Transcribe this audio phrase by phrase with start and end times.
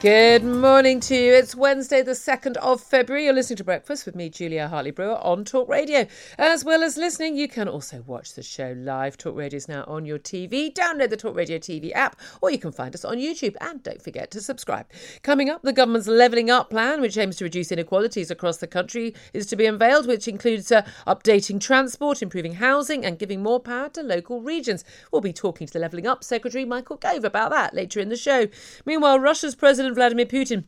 [0.00, 1.34] Good morning to you.
[1.34, 3.26] It's Wednesday, the 2nd of February.
[3.26, 6.06] You're listening to Breakfast with me, Julia Hartley Brewer, on Talk Radio.
[6.38, 9.18] As well as listening, you can also watch the show live.
[9.18, 10.72] Talk Radio is now on your TV.
[10.72, 13.56] Download the Talk Radio TV app, or you can find us on YouTube.
[13.60, 14.86] And don't forget to subscribe.
[15.22, 19.14] Coming up, the government's Levelling Up plan, which aims to reduce inequalities across the country,
[19.34, 23.90] is to be unveiled, which includes uh, updating transport, improving housing, and giving more power
[23.90, 24.82] to local regions.
[25.12, 28.16] We'll be talking to the Levelling Up Secretary, Michael Gove, about that later in the
[28.16, 28.46] show.
[28.86, 30.64] Meanwhile, Russia's President Vladimir Putin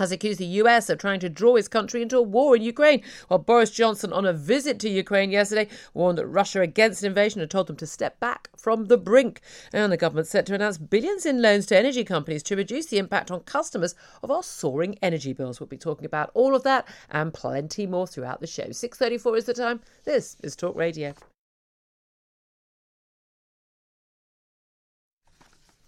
[0.00, 3.02] has accused the US of trying to draw his country into a war in Ukraine.
[3.28, 7.50] While Boris Johnson, on a visit to Ukraine yesterday, warned that Russia against invasion and
[7.50, 9.42] told them to step back from the brink.
[9.72, 12.98] And the government set to announce billions in loans to energy companies to reduce the
[12.98, 15.60] impact on customers of our soaring energy bills.
[15.60, 18.68] We'll be talking about all of that and plenty more throughout the show.
[18.68, 19.80] 6.34 is the time.
[20.04, 21.14] This is Talk Radio.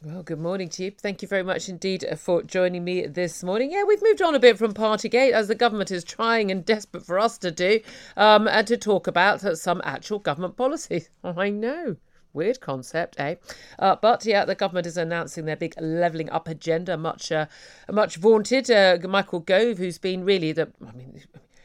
[0.05, 0.91] Well, good morning to you.
[0.91, 3.71] Thank you very much indeed for joining me this morning.
[3.71, 7.07] Yeah, we've moved on a bit from Partygate, as the government is trying and desperate
[7.07, 7.79] for us to do,
[8.17, 11.09] um, and to talk about some actual government policies.
[11.25, 11.99] I know.
[12.33, 13.37] Weird concept, eh?
[13.79, 17.47] Uh, but yeah, the government is announcing their big levelling up agenda, much, uh,
[17.89, 18.73] much vaunted.
[18.73, 21.23] Uh, Michael Gove, who's been really the, I mean,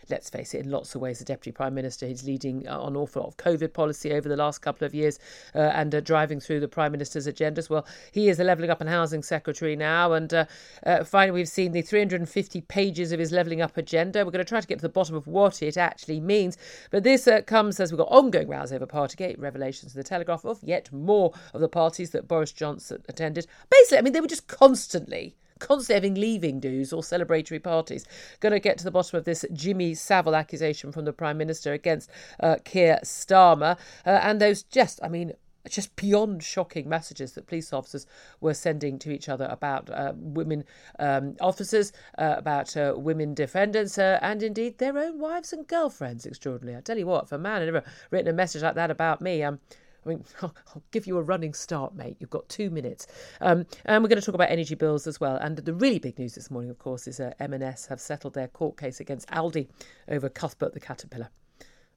[0.10, 2.08] let's face it, in lots of ways, the Deputy Prime Minister.
[2.08, 5.20] He's leading uh, an awful lot of COVID policy over the last couple of years
[5.56, 7.70] uh, and uh, driving through the Prime Minister's agendas.
[7.70, 10.14] Well, he is the Levelling Up and Housing Secretary now.
[10.14, 10.46] And uh,
[10.86, 14.26] uh, finally, we've seen the 350 pages of his Levelling Up agenda.
[14.26, 16.58] We're going to try to get to the bottom of what it actually means.
[16.92, 20.46] But this uh, comes as we've got ongoing rows over Partygate, revelations of the Telegraph
[20.46, 23.48] of yet more of the parties that Boris Johnson attended.
[23.70, 28.06] Basically, I mean, they were just constantly constantly having leaving dues or celebratory parties.
[28.40, 31.74] Going to get to the bottom of this Jimmy Savile accusation from the Prime Minister
[31.74, 32.10] against
[32.40, 33.78] uh, Keir Starmer.
[34.06, 35.34] Uh, and those just, I mean,
[35.70, 38.06] just beyond shocking messages that police officers
[38.40, 40.64] were sending to each other about uh, women
[41.00, 46.26] um, officers, uh, about uh, women defendants, uh, and indeed their own wives and girlfriends.
[46.26, 46.78] Extraordinary.
[46.78, 49.22] I tell you what, if a man had ever written a message like that about
[49.22, 49.60] me, um,
[50.08, 50.54] I mean, I'll,
[50.92, 52.18] give you a running start, mate.
[52.20, 53.08] You've got two minutes.
[53.42, 55.36] Um, and we're going to talk about energy bills as well.
[55.36, 58.48] And the really big news this morning, of course, is uh, M&S have settled their
[58.48, 59.68] court case against Aldi
[60.08, 61.30] over Cuthbert the caterpillar.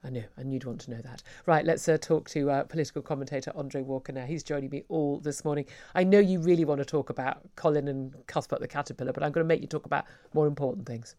[0.03, 1.23] I knew, and you'd want to know that.
[1.45, 4.25] Right, let's uh, talk to uh, political commentator Andre Walker now.
[4.25, 5.67] He's joining me all this morning.
[5.95, 9.31] I know you really want to talk about Colin and Cuthbert the caterpillar, but I'm
[9.31, 11.17] going to make you talk about more important things.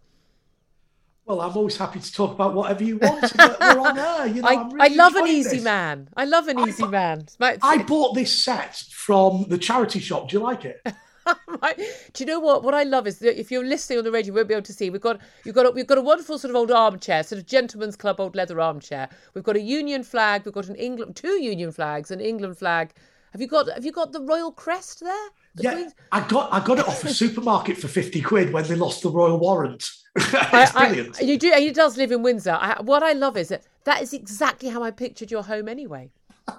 [1.32, 3.32] Well, I'm always happy to talk about whatever you want.
[3.38, 4.28] We're on air.
[4.28, 5.64] You know, I, really I love an easy this.
[5.64, 6.10] man.
[6.18, 7.26] I love an easy man.
[7.40, 10.28] My, I bought this set from the charity shop.
[10.28, 10.86] Do you like it?
[11.62, 11.78] right.
[12.12, 12.64] Do you know what?
[12.64, 14.66] What I love is that if you're listening on the radio, you won't be able
[14.66, 14.90] to see.
[14.90, 17.48] We've got you've got a, we've got a wonderful sort of old armchair, sort of
[17.48, 19.08] gentleman's club old leather armchair.
[19.34, 20.44] We've got a Union flag.
[20.44, 22.92] We've got an England two Union flags, an England flag.
[23.32, 25.30] Have you got Have you got the royal crest there?
[25.56, 25.96] The yeah, Queen's...
[26.12, 29.10] I got I got it off a supermarket for fifty quid when they lost the
[29.10, 29.90] royal warrant.
[30.16, 31.22] it's I, brilliant.
[31.22, 31.52] I, you do.
[31.56, 32.58] He does live in Windsor.
[32.60, 36.12] I, what I love is that that is exactly how I pictured your home anyway.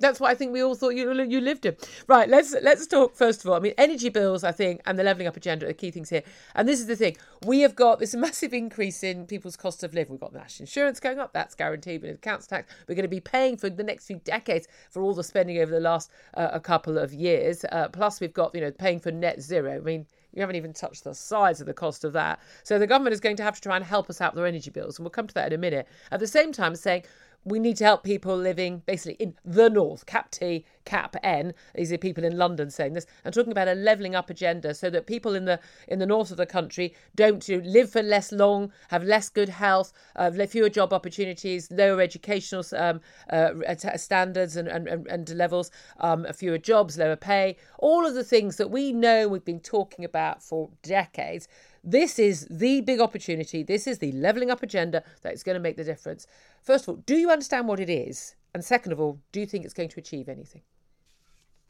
[0.00, 1.76] That's what I think we all thought you you lived in.
[2.06, 3.56] Right, let's let's talk first of all.
[3.56, 6.08] I mean, energy bills, I think, and the levelling up agenda are the key things
[6.08, 6.22] here.
[6.54, 9.94] And this is the thing: we have got this massive increase in people's cost of
[9.94, 10.12] living.
[10.12, 12.02] We've got national insurance going up; that's guaranteed.
[12.02, 15.14] But council tax, we're going to be paying for the next few decades for all
[15.14, 17.64] the spending over the last uh, a couple of years.
[17.72, 19.76] Uh, plus, we've got you know paying for net zero.
[19.76, 20.06] I mean.
[20.34, 22.38] You haven't even touched the size of the cost of that.
[22.62, 24.46] So the government is going to have to try and help us out with their
[24.46, 24.98] energy bills.
[24.98, 25.88] And we'll come to that in a minute.
[26.12, 27.04] At the same time, saying
[27.48, 31.52] we need to help people living basically in the north, Cap T, cap N.
[31.74, 34.88] These are people in London saying this, and talking about a levelling up agenda so
[34.90, 38.02] that people in the in the north of the country don't you know, live for
[38.02, 43.00] less long, have less good health, uh, fewer job opportunities, lower educational um,
[43.30, 43.50] uh,
[43.96, 48.70] standards and, and, and levels, um, fewer jobs, lower pay, all of the things that
[48.70, 51.48] we know we've been talking about for decades.
[51.84, 53.62] This is the big opportunity.
[53.62, 56.26] This is the levelling up agenda that is going to make the difference.
[56.62, 58.34] First of all, do you understand what it is?
[58.54, 60.62] And second of all, do you think it's going to achieve anything?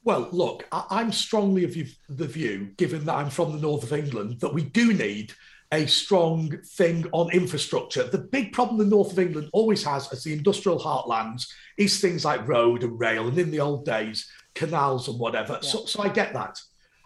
[0.05, 1.76] Well, look, I'm strongly of
[2.08, 5.34] the view, given that I'm from the north of England, that we do need
[5.72, 8.04] a strong thing on infrastructure.
[8.04, 11.46] The big problem the north of England always has as the industrial heartlands
[11.76, 15.58] is things like road and rail, and in the old days, canals and whatever.
[15.62, 15.69] Yeah.
[15.69, 16.58] So, so I get that.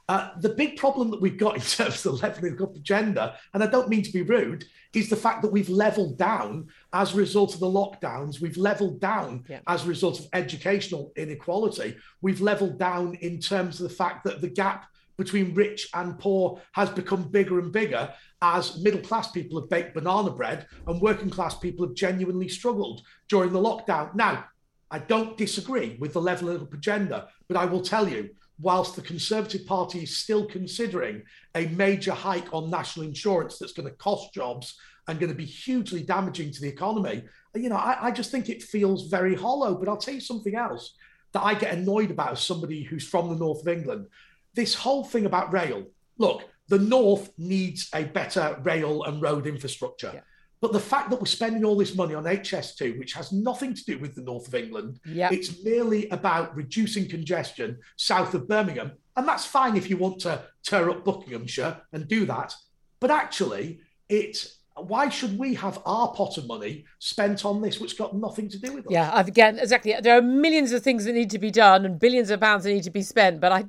[0.09, 3.63] Uh, the big problem that we've got in terms of the levelling up agenda, and
[3.63, 4.65] I don't mean to be rude,
[4.95, 8.41] is the fact that we've leveled down as a result of the lockdowns.
[8.41, 9.61] We've leveled down yeah.
[9.67, 11.97] as a result of educational inequality.
[12.21, 16.61] We've leveled down in terms of the fact that the gap between rich and poor
[16.73, 21.31] has become bigger and bigger as middle class people have baked banana bread and working
[21.31, 24.15] class people have genuinely struggled during the lockdown.
[24.15, 24.45] Now,
[24.91, 28.31] I don't disagree with the levelling up agenda, but I will tell you
[28.63, 31.23] whilst the Conservative Party is still considering
[31.55, 34.79] a major hike on national insurance that's going to cost jobs
[35.09, 37.25] and going to be hugely damaging to the economy,
[37.55, 39.75] you know, I, I, just think it feels very hollow.
[39.75, 40.95] But I'll tell you something else
[41.33, 44.07] that I get annoyed about as somebody who's from the north of England.
[44.55, 45.85] This whole thing about rail.
[46.19, 50.13] Look, the north needs a better rail and road infrastructure.
[50.15, 50.21] Yeah.
[50.63, 53.85] But the fact that we're spending all this money on HS2, which has nothing to
[53.85, 55.33] do with the north of England, yep.
[55.33, 58.93] it's merely about reducing congestion south of Birmingham.
[59.17, 62.55] And that's fine if you want to tear up Buckinghamshire and do that.
[63.01, 67.93] But actually, it's why should we have our pot of money spent on this, which
[67.93, 68.93] has got nothing to do with us?
[68.93, 69.95] Yeah, again, exactly.
[70.01, 72.73] There are millions of things that need to be done and billions of pounds that
[72.73, 73.65] need to be spent, but I,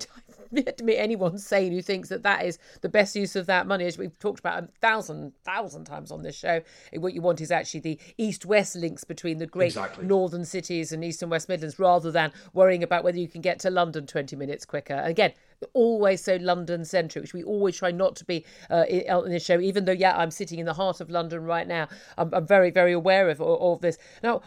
[0.83, 3.97] meet anyone sane who thinks that that is the best use of that money, as
[3.97, 6.61] we've talked about a thousand, thousand times on this show.
[6.91, 10.05] Eh, what you want is actually the east-west links between the great exactly.
[10.05, 13.59] northern cities and east and west Midlands, rather than worrying about whether you can get
[13.59, 15.01] to London 20 minutes quicker.
[15.03, 15.33] Again,
[15.73, 19.59] always so London centric, which we always try not to be uh, in, this show.
[19.59, 21.87] Even though, yeah, I'm sitting in the heart of London right now,
[22.17, 23.97] I'm, I'm very, very aware of all this.
[24.21, 24.41] Now,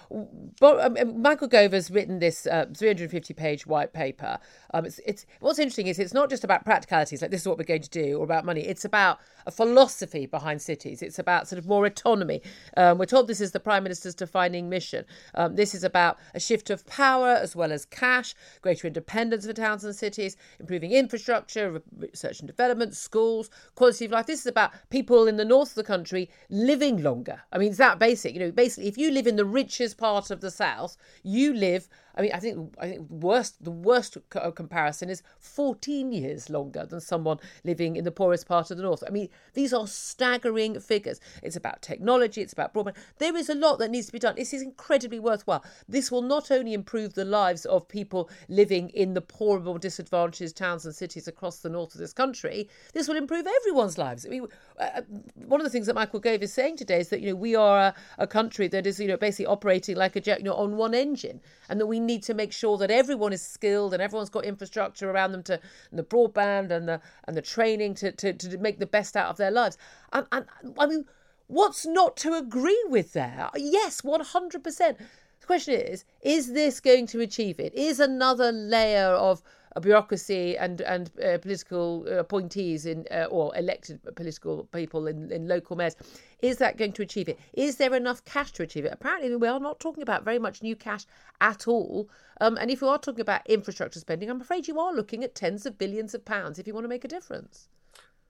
[0.60, 4.38] but, um, Michael Gove has written this uh, 350 page white paper.
[4.74, 7.58] Um, it's, it's what's interesting is it's not just about practicalities, like this is what
[7.58, 8.62] we're going to do, or about money.
[8.62, 11.02] It's about a philosophy behind cities.
[11.02, 12.42] It's about sort of more autonomy.
[12.76, 15.04] Um, we're told this is the Prime Minister's defining mission.
[15.34, 19.52] Um, this is about a shift of power as well as cash, greater independence for
[19.52, 24.26] towns and cities, improving infrastructure, research and development, schools, quality of life.
[24.26, 27.40] This is about people in the north of the country living longer.
[27.52, 28.34] I mean, it's that basic.
[28.34, 31.88] You know, basically, if you live in the richest part of the south, you live
[32.16, 36.86] I mean, I think I think worst the worst uh, comparison is 14 years longer
[36.86, 39.04] than someone living in the poorest part of the north.
[39.06, 41.20] I mean, these are staggering figures.
[41.42, 42.96] It's about technology, it's about broadband.
[43.18, 44.34] There is a lot that needs to be done.
[44.36, 45.64] This is incredibly worthwhile.
[45.88, 50.56] This will not only improve the lives of people living in the poorer, more disadvantaged
[50.56, 52.68] towns and cities across the north of this country.
[52.94, 54.24] This will improve everyone's lives.
[54.24, 54.46] I mean,
[54.78, 55.02] uh, uh
[55.46, 57.54] one of the things that Michael Gove is saying today is that you know we
[57.54, 60.54] are a, a country that is you know basically operating like a jet, you know,
[60.54, 64.02] on one engine, and that we need to make sure that everyone is skilled and
[64.02, 65.60] everyone's got infrastructure around them to
[65.92, 69.36] the broadband and the and the training to, to, to make the best out of
[69.36, 69.76] their lives.
[70.12, 70.46] And, and
[70.78, 71.04] I mean,
[71.48, 73.50] what's not to agree with there?
[73.56, 74.98] Yes, 100%.
[75.40, 77.74] The question is, is this going to achieve it?
[77.74, 79.42] Is another layer of
[79.80, 85.48] bureaucracy and and uh, political uh, appointees in uh, or elected political people in, in
[85.48, 85.96] local mayors.
[86.40, 87.38] Is that going to achieve it?
[87.54, 88.92] Is there enough cash to achieve it?
[88.92, 91.04] Apparently, we are not talking about very much new cash
[91.40, 92.08] at all.
[92.40, 95.34] Um, and if you are talking about infrastructure spending, I'm afraid you are looking at
[95.34, 97.68] tens of billions of pounds if you want to make a difference.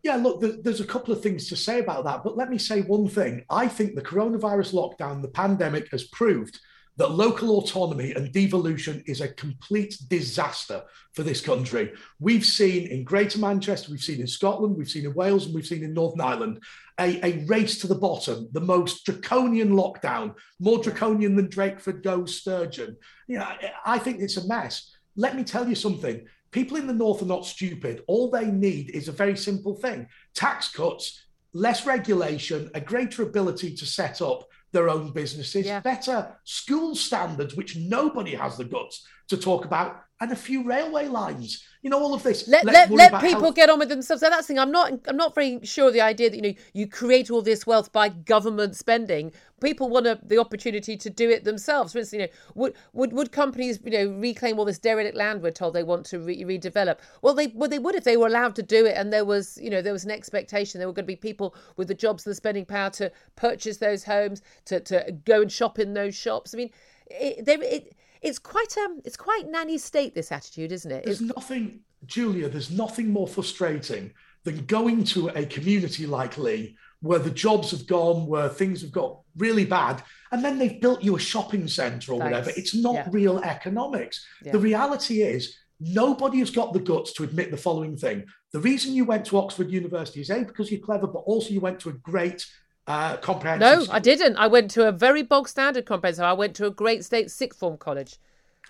[0.03, 2.23] Yeah, look, there's a couple of things to say about that.
[2.23, 3.45] But let me say one thing.
[3.50, 6.61] I think the coronavirus lockdown, the pandemic, has proved
[6.97, 11.93] that local autonomy and devolution is a complete disaster for this country.
[12.19, 15.67] We've seen in Greater Manchester, we've seen in Scotland, we've seen in Wales, and we've
[15.67, 16.62] seen in Northern Ireland
[16.99, 22.35] a, a race to the bottom, the most draconian lockdown, more draconian than Drakeford goes
[22.35, 22.97] Sturgeon.
[23.26, 23.49] You know,
[23.85, 24.97] I think it's a mess.
[25.17, 26.26] Let me tell you something.
[26.50, 28.03] People in the North are not stupid.
[28.07, 31.23] All they need is a very simple thing tax cuts,
[31.53, 35.80] less regulation, a greater ability to set up their own businesses, yeah.
[35.80, 40.02] better school standards, which nobody has the guts to talk about.
[40.20, 41.62] And a few railway lines.
[41.82, 42.49] You know, all of this.
[42.49, 43.54] Let let, let people health.
[43.54, 44.20] get on with themselves.
[44.20, 44.58] So that's the thing.
[44.58, 47.66] I'm not I'm not very sure the idea that you know you create all this
[47.66, 49.30] wealth by government spending.
[49.61, 51.92] People want a, the opportunity to do it themselves.
[51.92, 55.42] For instance, you know, would would would companies you know reclaim all this derelict land
[55.42, 56.99] we're told they want to re- redevelop?
[57.23, 59.58] Well, they well they would if they were allowed to do it, and there was
[59.62, 62.26] you know there was an expectation there were going to be people with the jobs
[62.26, 66.16] and the spending power to purchase those homes, to to go and shop in those
[66.16, 66.52] shops.
[66.52, 66.70] I mean,
[67.08, 67.96] it, they, it
[68.26, 71.04] it's quite um it's quite nanny state this attitude, isn't it?
[71.04, 71.35] There's it's...
[71.37, 72.49] nothing, Julia.
[72.49, 74.12] There's nothing more frustrating
[74.45, 78.90] than going to a community like Lee where the jobs have gone, where things have
[78.90, 80.02] got really bad,
[80.33, 82.33] and then they've built you a shopping centre or Thanks.
[82.33, 82.50] whatever.
[82.56, 83.09] It's not yeah.
[83.11, 84.26] real economics.
[84.42, 84.52] Yeah.
[84.52, 85.56] The reality is.
[85.78, 88.25] Nobody has got the guts to admit the following thing.
[88.54, 91.61] The reason you went to Oxford University is A, because you're clever, but also you
[91.61, 92.47] went to a great
[92.87, 93.61] uh, comprehensive.
[93.61, 93.95] No, school.
[93.95, 94.37] I didn't.
[94.37, 96.25] I went to a very bog standard comprehensive.
[96.25, 98.16] I went to a great state sixth form college.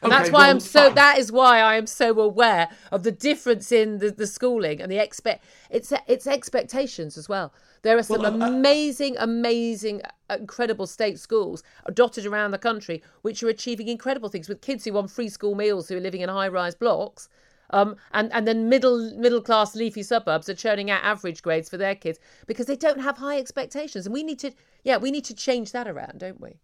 [0.02, 0.84] And okay, that's why well, I'm so.
[0.86, 0.94] Fine.
[0.94, 4.92] That is why I am so aware of the difference in the, the schooling and
[4.92, 5.44] the expect.
[5.70, 7.52] It's it's expectations as well.
[7.82, 11.62] There are some well, uh, amazing, amazing, uh, incredible state schools
[11.94, 15.54] dotted around the country, which are achieving incredible things with kids who want free school
[15.54, 17.28] meals, who are living in high rise blocks,
[17.70, 21.76] um, and and then middle middle class leafy suburbs are churning out average grades for
[21.76, 24.52] their kids because they don't have high expectations, and we need to
[24.84, 26.60] yeah we need to change that around, don't we?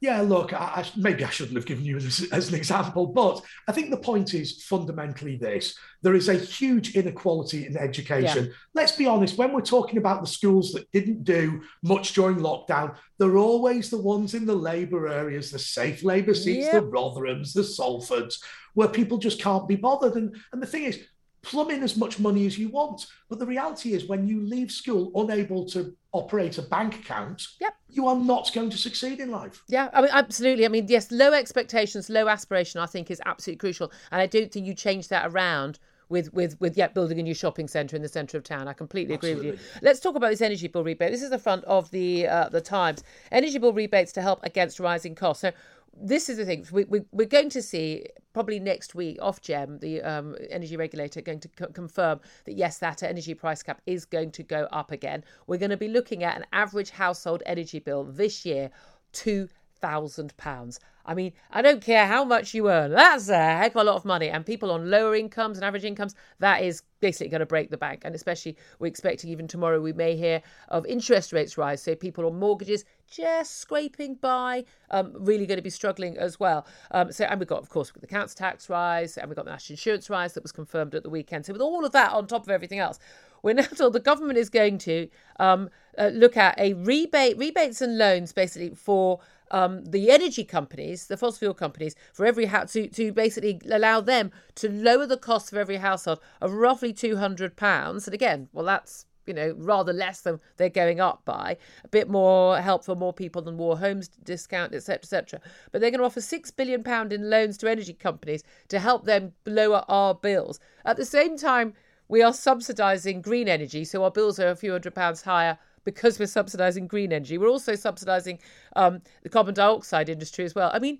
[0.00, 3.42] Yeah, look, I, I, maybe I shouldn't have given you as, as, an example, but
[3.66, 8.46] I think the point is fundamentally this there is a huge inequality in education.
[8.46, 8.52] Yeah.
[8.74, 12.94] Let's be honest, when we're talking about the schools that didn't do much during lockdown,
[13.18, 16.74] they're always the ones in the labour areas, the safe labour seats, yep.
[16.74, 18.36] the Rotherhams, the Salfords,
[18.74, 20.14] where people just can't be bothered.
[20.14, 21.00] And, and the thing is,
[21.48, 23.06] plumb in as much money as you want.
[23.28, 27.74] But the reality is, when you leave school unable to operate a bank account, yep.
[27.88, 29.62] you are not going to succeed in life.
[29.68, 30.66] Yeah, I mean, absolutely.
[30.66, 33.90] I mean, yes, low expectations, low aspiration, I think is absolutely crucial.
[34.12, 35.78] And I don't think you change that around
[36.08, 38.68] with with with yet building a new shopping centre in the centre of town.
[38.68, 39.50] I completely agree Absolutely.
[39.52, 39.80] with you.
[39.82, 41.10] Let's talk about this energy bill rebate.
[41.10, 43.02] This is the front of the uh, the Times.
[43.32, 45.42] Energy bill rebates to help against rising costs.
[45.42, 45.52] So
[46.00, 50.00] this is the thing we, we, we're going to see probably next week ofgem the
[50.02, 54.30] um, energy regulator going to co- confirm that yes that energy price cap is going
[54.30, 58.04] to go up again we're going to be looking at an average household energy bill
[58.04, 58.70] this year
[59.12, 59.48] two
[59.80, 62.90] thousand pounds I mean, I don't care how much you earn.
[62.90, 64.28] That's a heck of a lot of money.
[64.28, 67.78] And people on lower incomes and average incomes, that is basically going to break the
[67.78, 68.02] bank.
[68.04, 71.82] And especially, we're expecting even tomorrow we may hear of interest rates rise.
[71.82, 76.66] So people on mortgages just scraping by, um, really going to be struggling as well.
[76.90, 79.50] Um, so, and we've got, of course, the council tax rise, and we've got the
[79.50, 81.46] national insurance rise that was confirmed at the weekend.
[81.46, 82.98] So, with all of that on top of everything else,
[83.42, 87.80] we're now told the government is going to um, uh, look at a rebate, rebates
[87.80, 92.72] and loans basically for um, the energy companies, the fossil fuel companies, for every house
[92.72, 97.16] to, to basically allow them to lower the cost of every household of roughly two
[97.16, 98.06] hundred pounds.
[98.06, 101.56] And again, well, that's you know rather less than they're going up by.
[101.84, 105.40] A bit more help for more people than Warm Homes discount, etc., etc.
[105.70, 109.04] But they're going to offer six billion pound in loans to energy companies to help
[109.04, 110.58] them lower our bills.
[110.84, 111.74] At the same time,
[112.08, 116.18] we are subsidising green energy, so our bills are a few hundred pounds higher because
[116.18, 117.38] we're subsidising green energy.
[117.38, 118.38] We're also subsidising
[118.76, 120.70] um, the carbon dioxide industry as well.
[120.72, 120.98] I mean,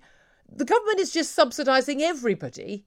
[0.51, 2.85] the government is just subsidising everybody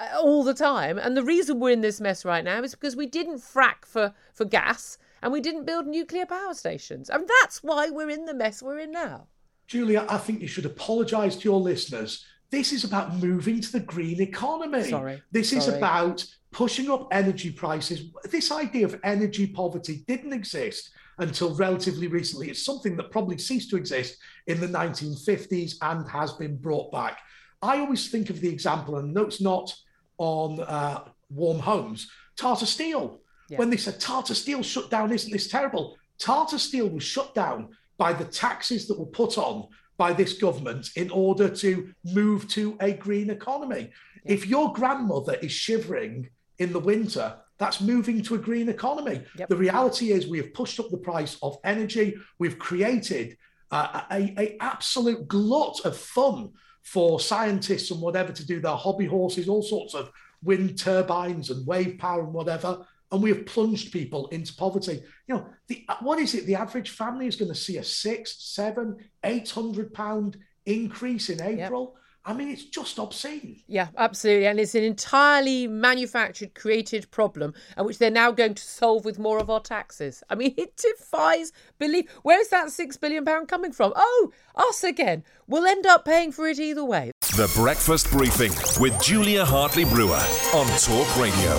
[0.00, 0.98] Uh, all the time.
[0.98, 4.14] And the reason we're in this mess right now is because we didn't frack for,
[4.32, 7.10] for gas and we didn't build nuclear power stations.
[7.10, 9.26] And that's why we're in the mess we're in now.
[9.66, 12.24] Julia, I think you should apologise to your listeners.
[12.50, 14.84] This is about moving to the green economy.
[14.84, 15.22] Sorry.
[15.30, 15.60] This Sorry.
[15.60, 18.10] is about pushing up energy prices.
[18.24, 22.48] This idea of energy poverty didn't exist until relatively recently.
[22.48, 24.16] It's something that probably ceased to exist
[24.46, 27.18] in the 1950s and has been brought back.
[27.62, 29.72] I always think of the example, and notes not
[30.20, 33.20] on uh, warm homes, Tata Steel.
[33.48, 33.58] Yeah.
[33.58, 35.96] When they said Tata Steel shut down, isn't this terrible?
[36.18, 40.90] Tata Steel was shut down by the taxes that were put on by this government
[40.96, 43.90] in order to move to a green economy.
[44.24, 44.32] Yeah.
[44.34, 49.22] If your grandmother is shivering in the winter, that's moving to a green economy.
[49.36, 49.48] Yep.
[49.48, 52.14] The reality is we have pushed up the price of energy.
[52.38, 53.36] We've created
[53.70, 59.06] uh, a, a absolute glut of fun for scientists and whatever to do their hobby
[59.06, 60.10] horses, all sorts of
[60.42, 62.86] wind turbines and wave power and whatever.
[63.12, 65.02] And we have plunged people into poverty.
[65.26, 66.46] You know, the, what is it?
[66.46, 71.42] The average family is going to see a six, seven, eight hundred pound increase in
[71.42, 71.94] April.
[71.94, 71.99] Yep.
[72.30, 73.60] I mean, it's just obscene.
[73.66, 74.46] Yeah, absolutely.
[74.46, 79.18] And it's an entirely manufactured, created problem, and which they're now going to solve with
[79.18, 80.22] more of our taxes.
[80.30, 82.06] I mean, it defies belief.
[82.22, 83.92] Where's that six billion pound coming from?
[83.96, 85.24] Oh, us again.
[85.48, 87.10] We'll end up paying for it either way.
[87.36, 90.22] The Breakfast Briefing with Julia Hartley Brewer
[90.54, 91.56] on Talk Radio.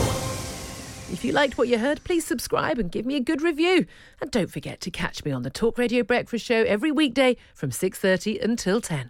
[1.12, 3.86] If you liked what you heard, please subscribe and give me a good review.
[4.22, 7.72] And don't forget to catch me on the Talk Radio Breakfast Show every weekday from
[7.72, 9.10] 6:30 until 10.